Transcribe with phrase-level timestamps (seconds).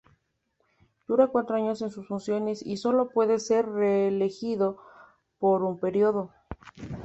[1.07, 4.79] Dura cuatro años en sus funciones, y sólo puede ser reelegido
[5.37, 6.31] por un período.